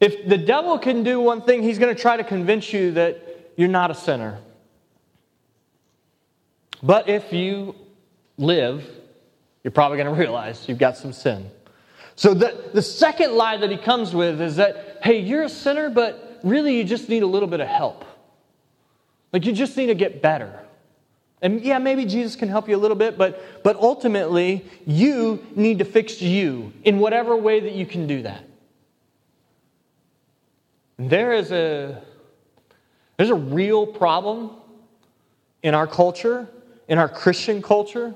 [0.00, 3.52] If the devil can do one thing, he's going to try to convince you that
[3.56, 4.38] you're not a sinner.
[6.82, 7.74] But if you
[8.38, 8.88] live,
[9.62, 11.50] you're probably going to realize you've got some sin.
[12.16, 15.90] So the, the second lie that he comes with is that, hey, you're a sinner,
[15.90, 18.04] but really you just need a little bit of help.
[19.32, 20.58] Like you just need to get better.
[21.42, 25.78] And yeah, maybe Jesus can help you a little bit, but, but ultimately, you need
[25.78, 28.44] to fix you in whatever way that you can do that.
[31.08, 32.02] There is a,
[33.16, 34.50] there's a real problem
[35.62, 36.46] in our culture,
[36.88, 38.14] in our Christian culture,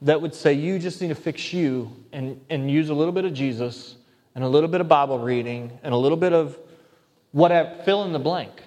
[0.00, 3.26] that would say you just need to fix you and, and use a little bit
[3.26, 3.96] of Jesus
[4.34, 6.56] and a little bit of Bible reading and a little bit of
[7.32, 8.62] whatever, fill in the blank.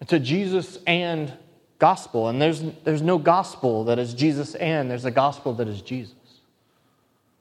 [0.00, 1.32] It's a Jesus and
[1.78, 2.28] gospel.
[2.28, 6.14] And there's, there's no gospel that is Jesus and, there's a gospel that is Jesus.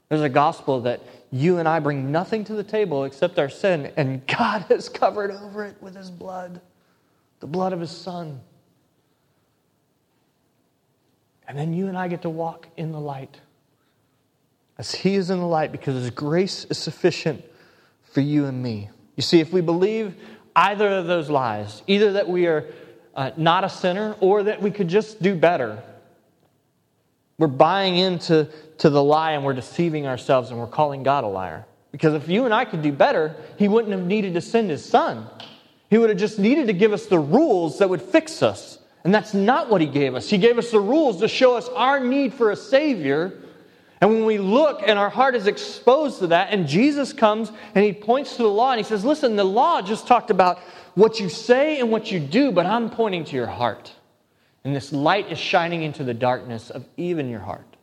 [0.10, 1.02] There's a gospel that
[1.36, 5.32] you and I bring nothing to the table except our sin, and God has covered
[5.32, 6.62] over it with His blood,
[7.42, 8.40] the blood of His Son.
[11.48, 13.40] And then you and I get to walk in the light
[14.78, 17.44] as He is in the light because His grace is sufficient
[18.04, 18.90] for you and me.
[19.18, 20.16] You see, if we believe
[20.56, 22.66] either of those lies, either that we are
[23.14, 25.84] uh, not a sinner or that we could just do better,
[27.38, 31.28] we're buying into to the lie and we're deceiving ourselves and we're calling God a
[31.28, 31.66] liar.
[31.92, 34.84] Because if you and I could do better, He wouldn't have needed to send His
[34.84, 35.28] Son.
[35.90, 38.80] He would have just needed to give us the rules that would fix us.
[39.04, 40.30] And that's not what He gave us.
[40.30, 43.40] He gave us the rules to show us our need for a Savior.
[44.02, 47.86] And when we look and our heart is exposed to that, and Jesus comes and
[47.86, 50.60] He points to the law and He says, Listen, the law just talked about
[50.96, 53.94] what you say and what you do, but I'm pointing to your heart.
[54.66, 57.78] And this light is shining into the darkness of even your heart.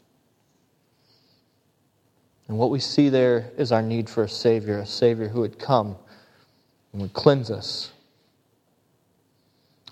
[2.48, 5.58] And what we see there is our need for a Savior, a Savior who would
[5.60, 5.96] come
[6.92, 7.92] and would cleanse us.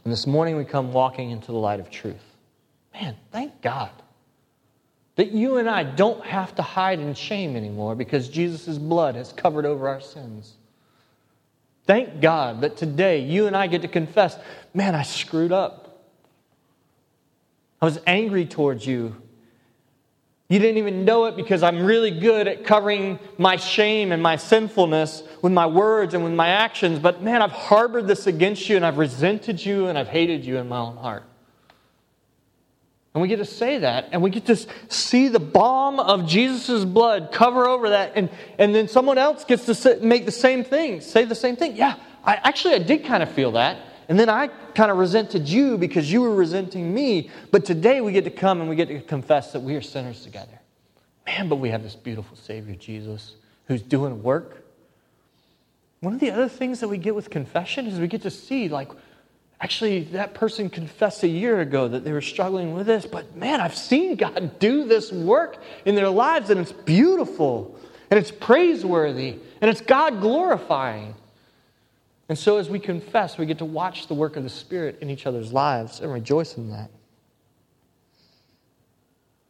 [0.05, 2.17] And this morning we come walking into the light of truth.
[2.93, 3.93] Man, thank God
[5.15, 9.33] that you and I don't have to hide in shame anymore because Jesus' blood has
[9.33, 10.55] covered over our sins.
[11.87, 14.37] Thank God that today you and I get to confess,
[14.75, 15.90] man, I screwed up.
[17.81, 19.17] I was angry towards you.
[20.49, 24.35] You didn't even know it because I'm really good at covering my shame and my
[24.35, 26.99] sinfulness with my words and with my actions.
[26.99, 30.57] But man, I've harbored this against you and I've resented you and I've hated you
[30.59, 31.25] in my own heart.
[33.15, 34.57] And we get to say that, and we get to
[34.89, 39.67] see the balm of Jesus' blood cover over that, and, and then someone else gets
[39.67, 41.75] to sit, make the same thing, say the same thing.
[41.75, 43.79] Yeah, I actually I did kind of feel that.
[44.11, 47.31] And then I kind of resented you because you were resenting me.
[47.53, 50.25] But today we get to come and we get to confess that we are sinners
[50.25, 50.59] together.
[51.27, 53.37] Man, but we have this beautiful Savior, Jesus,
[53.69, 54.67] who's doing work.
[56.01, 58.69] One of the other things that we get with confession is we get to see,
[58.69, 58.91] like,
[59.63, 63.61] Actually, that person confessed a year ago that they were struggling with this, but man,
[63.61, 67.79] I've seen God do this work in their lives, and it's beautiful,
[68.11, 71.15] and it's praiseworthy, and it's God glorifying.
[72.31, 75.11] And so, as we confess, we get to watch the work of the Spirit in
[75.11, 76.89] each other's lives and rejoice in that.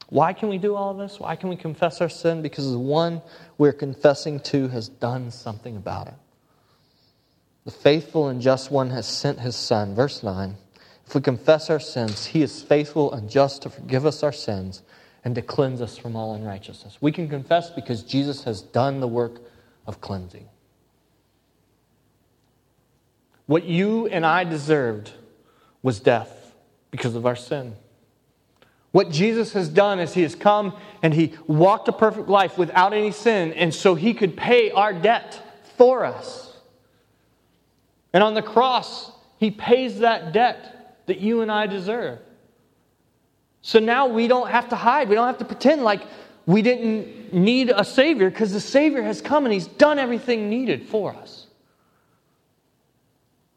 [0.08, 1.20] Why can we do all this?
[1.20, 2.40] Why can we confess our sin?
[2.40, 3.20] Because the one
[3.58, 6.14] we're confessing to has done something about it.
[7.66, 9.94] The faithful and just one has sent his Son.
[9.94, 10.56] Verse 9
[11.06, 14.82] If we confess our sins, he is faithful and just to forgive us our sins
[15.22, 16.96] and to cleanse us from all unrighteousness.
[17.02, 19.42] We can confess because Jesus has done the work
[19.86, 20.48] of cleansing.
[23.50, 25.10] What you and I deserved
[25.82, 26.54] was death
[26.92, 27.74] because of our sin.
[28.92, 32.92] What Jesus has done is he has come and he walked a perfect life without
[32.92, 35.42] any sin, and so he could pay our debt
[35.76, 36.58] for us.
[38.12, 42.20] And on the cross, he pays that debt that you and I deserve.
[43.62, 45.08] So now we don't have to hide.
[45.08, 46.02] We don't have to pretend like
[46.46, 50.86] we didn't need a Savior because the Savior has come and He's done everything needed
[50.86, 51.48] for us.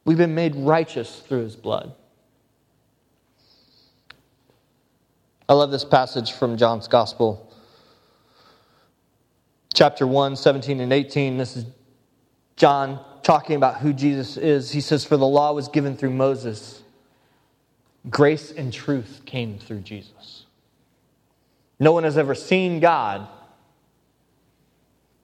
[0.06, 1.93] We've been made righteous through His blood.
[5.47, 7.51] I love this passage from John's Gospel,
[9.74, 11.38] chapter 1, 17 and 18.
[11.38, 11.66] This is
[12.56, 16.84] John talking about who Jesus is, he says, For the law was given through Moses,
[18.10, 20.45] grace and truth came through Jesus.
[21.80, 23.28] No one has ever seen God.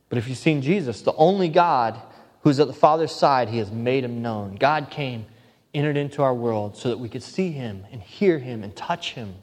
[0.09, 2.01] But if you've seen Jesus, the only God
[2.41, 4.55] who's at the Father's side, he has made him known.
[4.55, 5.25] God came,
[5.73, 9.13] entered into our world so that we could see him and hear him and touch
[9.13, 9.35] him.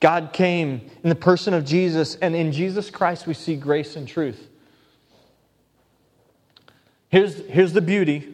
[0.00, 4.06] God came in the person of Jesus, and in Jesus Christ we see grace and
[4.06, 4.48] truth.
[7.08, 8.28] Here's, here's the beauty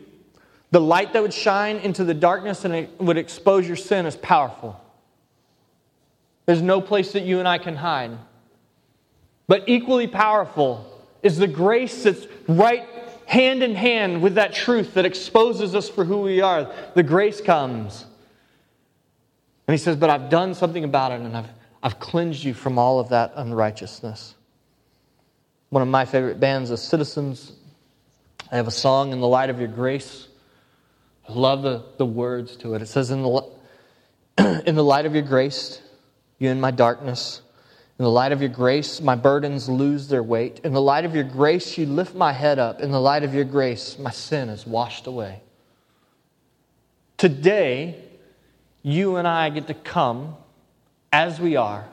[0.71, 4.79] the light that would shine into the darkness and would expose your sin is powerful.
[6.45, 8.19] There's no place that you and I can hide.
[9.47, 10.98] But equally powerful
[11.29, 12.89] is the grace that's right
[13.27, 16.73] hand in hand with that truth that exposes us for who we are.
[16.95, 18.07] The grace comes.
[19.67, 21.49] And he says, But I've done something about it and I've,
[21.83, 24.35] I've cleansed you from all of that unrighteousness.
[25.69, 27.53] One of my favorite bands is Citizens
[28.51, 30.27] I have a song, In the Light of Your Grace.
[31.29, 32.81] I love the, the words to it.
[32.81, 33.43] It says, in the,
[34.67, 35.83] in the light of your grace,
[36.39, 37.43] you in my darkness.
[37.99, 40.61] In the light of your grace, my burdens lose their weight.
[40.63, 42.81] In the light of your grace, you lift my head up.
[42.81, 45.43] In the light of your grace, my sin is washed away.
[47.17, 47.97] Today,
[48.83, 50.37] you and I get to come
[51.13, 51.89] as we are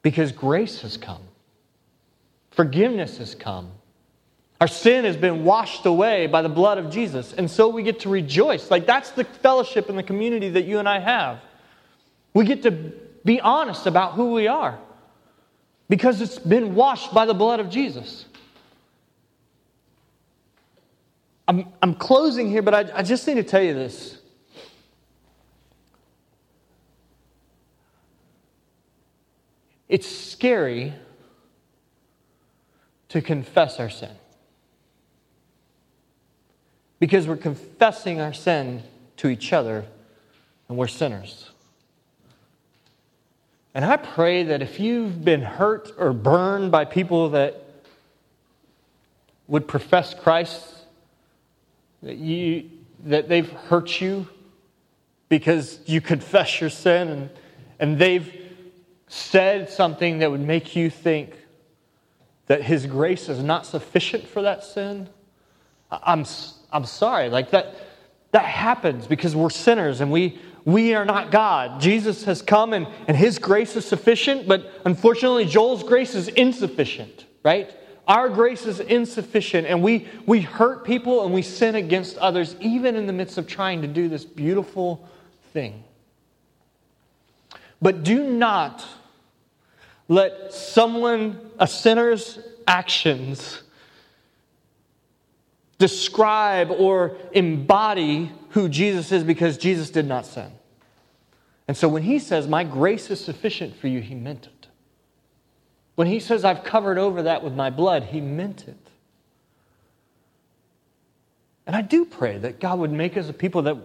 [0.00, 1.22] because grace has come,
[2.50, 3.72] forgiveness has come.
[4.62, 7.32] Our sin has been washed away by the blood of Jesus.
[7.32, 8.70] And so we get to rejoice.
[8.70, 11.40] Like that's the fellowship and the community that you and I have.
[12.34, 12.92] We get to
[13.24, 14.78] be honest about who we are
[15.88, 18.24] because it's been washed by the blood of Jesus.
[21.48, 24.18] I'm, I'm closing here, but I, I just need to tell you this.
[29.88, 30.94] It's scary
[33.08, 34.14] to confess our sin
[37.00, 38.84] because we're confessing our sin
[39.16, 39.84] to each other
[40.68, 41.49] and we're sinners.
[43.74, 47.62] And I pray that if you've been hurt or burned by people that
[49.46, 50.74] would profess Christ,
[52.02, 52.70] that, you,
[53.04, 54.26] that they've hurt you
[55.28, 57.30] because you confess your sin and,
[57.78, 58.32] and they've
[59.06, 61.34] said something that would make you think
[62.46, 65.08] that His grace is not sufficient for that sin,
[65.90, 66.24] I'm,
[66.72, 67.28] I'm sorry.
[67.28, 67.74] Like that,
[68.32, 71.80] that happens because we're sinners and we, we are not God.
[71.80, 77.24] Jesus has come and, and His grace is sufficient, but unfortunately, Joel's grace is insufficient,
[77.42, 77.74] right?
[78.06, 82.96] Our grace is insufficient, and we, we hurt people and we sin against others, even
[82.96, 85.08] in the midst of trying to do this beautiful
[85.52, 85.84] thing.
[87.80, 88.84] But do not
[90.08, 93.62] let someone, a sinner's actions,
[95.78, 100.52] describe or embody who Jesus is because Jesus did not sin.
[101.68, 104.66] And so when he says, My grace is sufficient for you, he meant it.
[105.94, 108.76] When he says, I've covered over that with my blood, he meant it.
[111.66, 113.76] And I do pray that God would make us a people that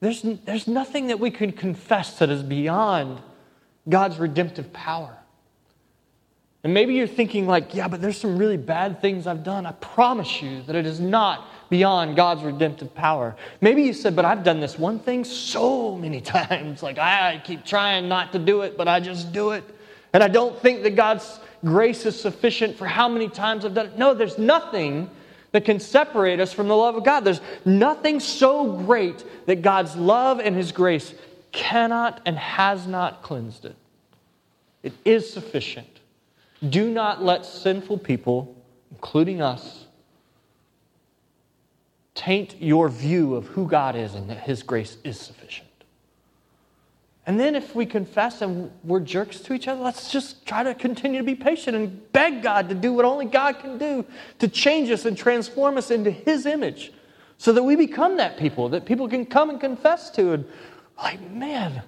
[0.00, 3.22] there's, there's nothing that we can confess that is beyond
[3.88, 5.16] God's redemptive power.
[6.62, 9.64] And maybe you're thinking, like, yeah, but there's some really bad things I've done.
[9.64, 13.36] I promise you that it is not beyond God's redemptive power.
[13.60, 16.82] Maybe you said, but I've done this one thing so many times.
[16.82, 19.64] Like, I keep trying not to do it, but I just do it.
[20.12, 23.86] And I don't think that God's grace is sufficient for how many times I've done
[23.86, 23.98] it.
[23.98, 25.10] No, there's nothing
[25.52, 27.20] that can separate us from the love of God.
[27.20, 31.14] There's nothing so great that God's love and His grace
[31.52, 33.76] cannot and has not cleansed it.
[34.82, 36.00] It is sufficient.
[36.68, 38.56] Do not let sinful people,
[38.90, 39.83] including us,
[42.14, 45.68] taint your view of who God is and that His grace is sufficient.
[47.26, 50.74] And then if we confess and we're jerks to each other, let's just try to
[50.74, 54.04] continue to be patient and beg God to do what only God can do
[54.40, 56.92] to change us and transform us into His image
[57.38, 60.32] so that we become that people that people can come and confess to.
[60.32, 60.44] And
[60.98, 61.82] like, man,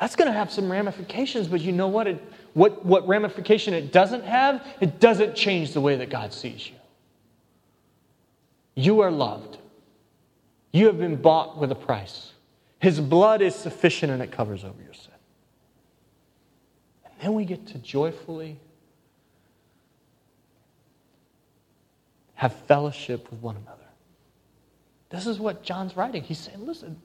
[0.00, 2.08] that's going to have some ramifications, but you know what?
[2.08, 2.22] It,
[2.54, 4.66] what, what ramification it doesn't have?
[4.80, 6.74] It doesn't change the way that God sees you.
[8.74, 9.58] You are loved,
[10.72, 12.32] you have been bought with a price.
[12.80, 15.12] His blood is sufficient and it covers over your sin.
[17.04, 18.58] And then we get to joyfully
[22.34, 23.80] have fellowship with one another.
[25.08, 26.24] This is what John's writing.
[26.24, 27.00] He's saying, listen,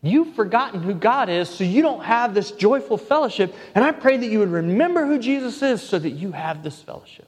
[0.00, 3.54] You've forgotten who God is, so you don't have this joyful fellowship.
[3.74, 6.80] And I pray that you would remember who Jesus is so that you have this
[6.80, 7.26] fellowship.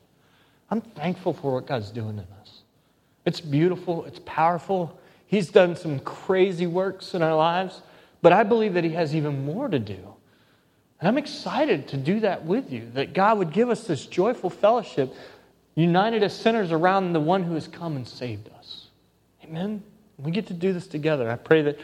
[0.70, 2.39] I'm thankful for what God's doing in us.
[3.24, 7.82] It's beautiful, it's powerful, He's done some crazy works in our lives,
[8.20, 10.14] but I believe that He has even more to do.
[10.98, 14.50] And I'm excited to do that with you, that God would give us this joyful
[14.50, 15.14] fellowship,
[15.76, 18.88] united as sinners around the one who has come and saved us.
[19.44, 19.82] Amen?
[20.18, 21.30] We get to do this together.
[21.30, 21.78] I pray that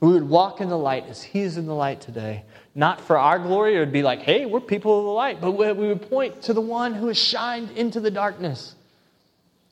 [0.00, 2.44] we would walk in the light as He is in the light today.
[2.74, 5.50] Not for our glory, it would be like, hey, we're people of the light, but
[5.50, 8.74] we would point to the one who has shined into the darkness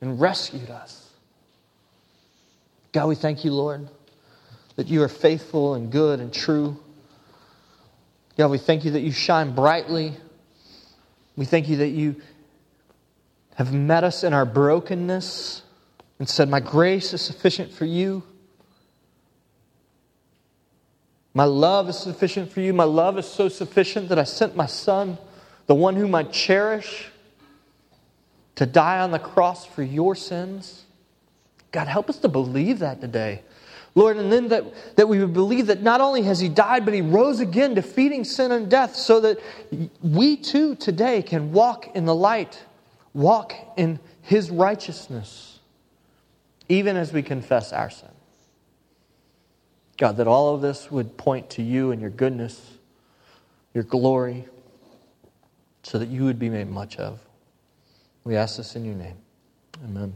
[0.00, 0.99] and rescued us.
[2.92, 3.88] God, we thank you, Lord,
[4.76, 6.76] that you are faithful and good and true.
[8.36, 10.14] God, we thank you that you shine brightly.
[11.36, 12.16] We thank you that you
[13.54, 15.62] have met us in our brokenness
[16.18, 18.22] and said, My grace is sufficient for you.
[21.32, 22.72] My love is sufficient for you.
[22.72, 25.16] My love is so sufficient that I sent my son,
[25.66, 27.10] the one whom I cherish,
[28.56, 30.84] to die on the cross for your sins.
[31.72, 33.42] God, help us to believe that today.
[33.94, 36.94] Lord, and then that, that we would believe that not only has He died, but
[36.94, 39.38] He rose again, defeating sin and death, so that
[40.02, 42.62] we too today can walk in the light,
[43.14, 45.58] walk in His righteousness,
[46.68, 48.08] even as we confess our sin.
[49.96, 52.78] God, that all of this would point to you and your goodness,
[53.74, 54.46] your glory,
[55.82, 57.18] so that you would be made much of.
[58.24, 59.16] We ask this in your name.
[59.84, 60.14] Amen.